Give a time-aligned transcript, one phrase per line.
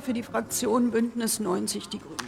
[0.00, 2.27] Für die Fraktion Bündnis 90 Die Grünen.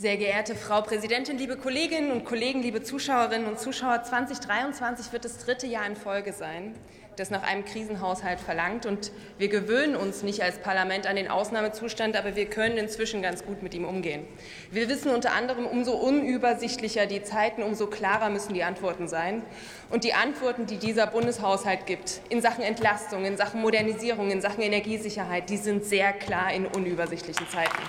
[0.00, 5.36] Sehr geehrte Frau Präsidentin, liebe Kolleginnen und Kollegen, liebe Zuschauerinnen und Zuschauer, 2023 wird das
[5.44, 6.74] dritte Jahr in Folge sein,
[7.16, 8.86] das nach einem Krisenhaushalt verlangt.
[8.86, 13.44] Und wir gewöhnen uns nicht als Parlament an den Ausnahmezustand, aber wir können inzwischen ganz
[13.44, 14.26] gut mit ihm umgehen.
[14.70, 19.42] Wir wissen unter anderem, umso unübersichtlicher die Zeiten, umso klarer müssen die Antworten sein.
[19.90, 24.62] Und die Antworten, die dieser Bundeshaushalt gibt, in Sachen Entlastung, in Sachen Modernisierung, in Sachen
[24.62, 27.82] Energiesicherheit, die sind sehr klar in unübersichtlichen Zeiten.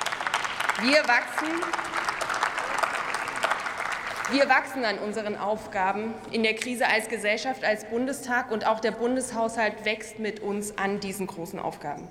[0.84, 1.62] Wir wachsen
[4.32, 8.92] wir wachsen an unseren Aufgaben in der Krise als Gesellschaft, als Bundestag und auch der
[8.92, 12.08] Bundeshaushalt wächst mit uns an diesen großen Aufgaben.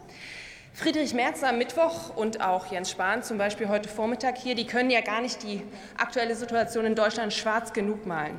[0.75, 4.91] Friedrich Merz am Mittwoch und auch Jens Spahn zum Beispiel heute Vormittag hier, die können
[4.91, 5.63] ja gar nicht die
[5.97, 8.39] aktuelle Situation in Deutschland schwarz genug malen.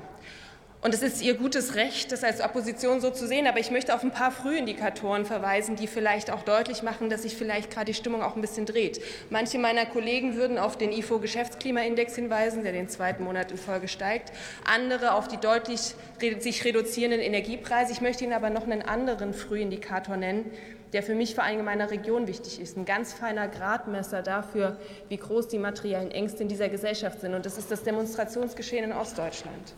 [0.84, 3.46] Und es ist Ihr gutes Recht, das als Opposition so zu sehen.
[3.46, 7.38] Aber ich möchte auf ein paar Frühindikatoren verweisen, die vielleicht auch deutlich machen, dass sich
[7.38, 9.00] vielleicht gerade die Stimmung auch ein bisschen dreht.
[9.30, 14.32] Manche meiner Kollegen würden auf den IFO-Geschäftsklimaindex hinweisen, der den zweiten Monat in Folge steigt.
[14.66, 15.94] Andere auf die deutlich
[16.40, 17.92] sich reduzierenden Energiepreise.
[17.92, 20.52] Ich möchte Ihnen aber noch einen anderen Frühindikator nennen,
[20.94, 22.76] der für mich vor allem in meiner Region wichtig ist.
[22.76, 24.78] Ein ganz feiner Gradmesser dafür,
[25.10, 27.36] wie groß die materiellen Ängste in dieser Gesellschaft sind.
[27.36, 29.74] Und das ist das Demonstrationsgeschehen in Ostdeutschland.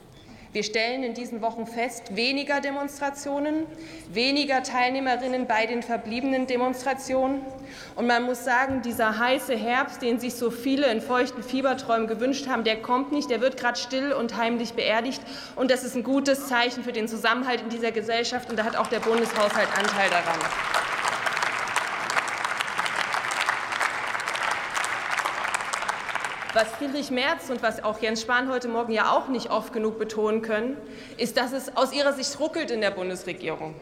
[0.54, 3.66] Wir stellen in diesen Wochen fest, weniger Demonstrationen,
[4.12, 7.42] weniger Teilnehmerinnen bei den verbliebenen Demonstrationen.
[7.96, 12.48] Und man muss sagen, dieser heiße Herbst, den sich so viele in feuchten Fieberträumen gewünscht
[12.48, 15.24] haben, der kommt nicht, der wird gerade still und heimlich beerdigt.
[15.56, 18.52] Und das ist ein gutes Zeichen für den Zusammenhalt in dieser Gesellschaft.
[18.52, 20.40] Und da hat auch der Bundeshaushalt Anteil daran.
[26.54, 29.98] Was Friedrich Merz und was auch Jens Spahn heute Morgen ja auch nicht oft genug
[29.98, 30.78] betonen können,
[31.18, 33.74] ist, dass es aus ihrer Sicht ruckelt in der Bundesregierung.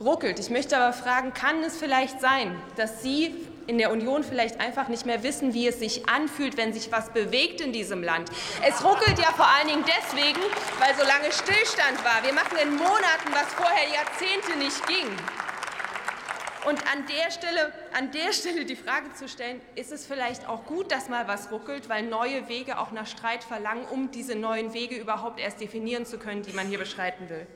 [0.00, 0.38] Ruckelt.
[0.38, 3.34] Ich möchte aber fragen, kann es vielleicht sein, dass Sie
[3.66, 7.10] in der Union vielleicht einfach nicht mehr wissen, wie es sich anfühlt, wenn sich was
[7.10, 8.30] bewegt in diesem Land.
[8.66, 10.40] Es ruckelt ja vor allen Dingen deswegen,
[10.78, 12.24] weil so lange Stillstand war.
[12.24, 15.08] Wir machen in Monaten, was vorher Jahrzehnte nicht ging.
[16.66, 20.64] Und an der, Stelle, an der Stelle die Frage zu stellen, ist es vielleicht auch
[20.64, 24.74] gut, dass mal was ruckelt, weil neue Wege auch nach Streit verlangen, um diese neuen
[24.74, 27.46] Wege überhaupt erst definieren zu können, die man hier beschreiten will.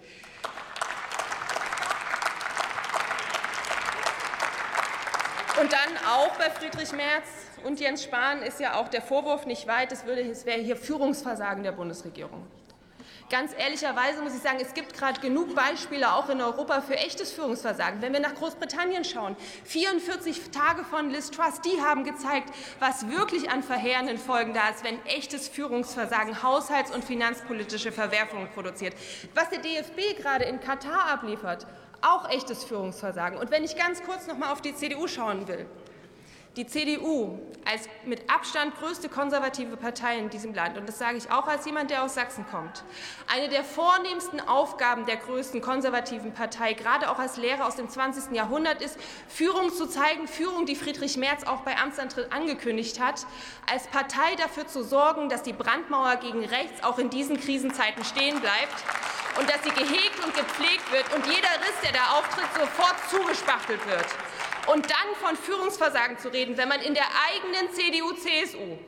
[5.60, 7.26] Und dann auch bei Friedrich Merz
[7.64, 10.76] und Jens Spahn ist ja auch der Vorwurf nicht weit, es, würde, es wäre hier
[10.76, 12.46] Führungsversagen der Bundesregierung.
[13.30, 17.32] Ganz ehrlicherweise muss ich sagen, es gibt gerade genug Beispiele auch in Europa für echtes
[17.32, 18.02] Führungsversagen.
[18.02, 23.50] Wenn wir nach Großbritannien schauen, 44 Tage von Liz Truss, die haben gezeigt, was wirklich
[23.50, 28.94] an verheerenden Folgen da ist, wenn echtes Führungsversagen haushalts- und finanzpolitische Verwerfungen produziert.
[29.34, 31.66] Was der DFB gerade in Katar abliefert,
[32.02, 33.38] auch echtes Führungsversagen.
[33.38, 35.66] Und wenn ich ganz kurz noch mal auf die CDU schauen will,
[36.56, 41.30] die CDU als mit Abstand größte konservative Partei in diesem Land, und das sage ich
[41.30, 42.84] auch als jemand, der aus Sachsen kommt,
[43.32, 48.34] eine der vornehmsten Aufgaben der größten konservativen Partei, gerade auch als Lehrer aus dem 20.
[48.34, 48.98] Jahrhundert, ist,
[49.28, 53.26] Führung zu zeigen, Führung, die Friedrich Merz auch bei Amtsantritt angekündigt hat,
[53.70, 58.40] als Partei dafür zu sorgen, dass die Brandmauer gegen rechts auch in diesen Krisenzeiten stehen
[58.40, 58.84] bleibt
[59.38, 63.86] und dass sie gehegt und gepflegt wird und jeder Riss, der da auftritt, sofort zugespachtelt
[63.86, 64.06] wird.
[64.66, 68.78] Und dann von Führungsversagen zu reden, wenn man in der eigenen CDU-CSU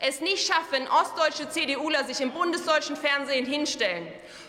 [0.00, 4.06] es nicht schafft, wenn ostdeutsche CDUler sich im bundesdeutschen Fernsehen hinstellen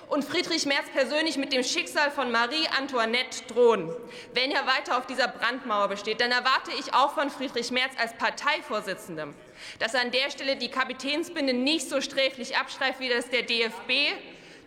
[0.09, 3.93] und Friedrich Merz persönlich mit dem Schicksal von Marie Antoinette drohen,
[4.33, 8.13] wenn er weiter auf dieser Brandmauer besteht, dann erwarte ich auch von Friedrich Merz als
[8.13, 9.33] Parteivorsitzendem,
[9.79, 14.13] dass er an der Stelle die Kapitänsbinde nicht so sträflich abstreift, wie das der DFB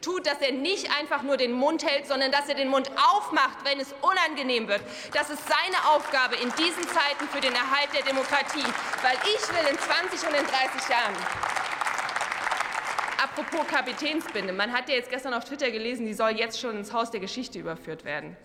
[0.06, 3.58] tut, dass er nicht einfach nur den Mund hält, sondern dass er den Mund aufmacht,
[3.64, 4.80] wenn es unangenehm wird.
[5.12, 8.64] Das ist seine Aufgabe in diesen Zeiten für den Erhalt der Demokratie,
[9.02, 11.14] weil ich will in 20 und in 30 Jahren
[13.18, 14.52] Apropos Kapitänsbinde.
[14.52, 17.18] Man hat ja jetzt gestern auf Twitter gelesen, die soll jetzt schon ins Haus der
[17.18, 18.36] Geschichte überführt werden.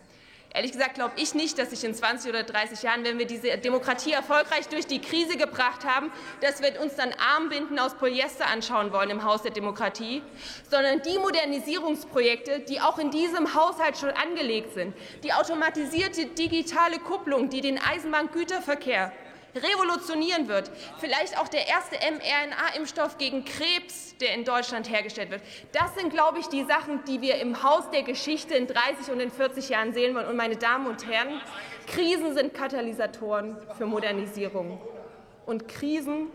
[0.54, 3.58] Ehrlich gesagt glaube ich nicht, dass sich in 20 oder 30 Jahren, wenn wir diese
[3.58, 6.12] Demokratie erfolgreich durch die Krise gebracht haben,
[6.42, 10.22] dass wir uns dann Armbinden aus Polyester anschauen wollen im Haus der Demokratie,
[10.70, 14.94] sondern die Modernisierungsprojekte, die auch in diesem Haushalt schon angelegt sind,
[15.24, 19.14] die automatisierte digitale Kupplung, die den Eisenbahngüterverkehr
[19.56, 20.72] revolutionieren wird.
[21.00, 25.42] Vielleicht auch der erste mRNA-Impfstoff gegen Krebs, der in Deutschland hergestellt wird.
[25.72, 29.20] Das sind, glaube ich, die Sachen, die wir im Haus der Geschichte in 30 und
[29.20, 30.28] in 40 Jahren sehen wollen.
[30.28, 31.42] Und meine Damen und Herren,
[31.88, 34.80] Krisen sind Katalysatoren für Modernisierung.
[35.46, 36.28] Und Krisen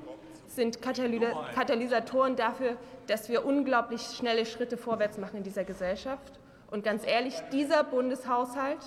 [0.48, 2.76] sind Katalysatoren dafür,
[3.06, 6.40] dass wir unglaublich schnelle Schritte vorwärts machen in dieser Gesellschaft.
[6.70, 8.78] Und ganz ehrlich, dieser Bundeshaushalt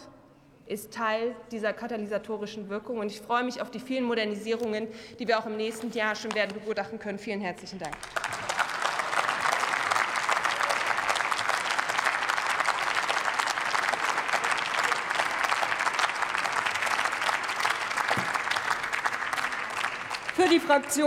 [0.69, 2.99] ist Teil dieser katalysatorischen Wirkung.
[2.99, 4.87] Und ich freue mich auf die vielen Modernisierungen,
[5.17, 7.17] die wir auch im nächsten Jahr schon werden begutachten können.
[7.17, 7.95] Vielen herzlichen Dank.
[20.35, 20.89] Für die Fraktion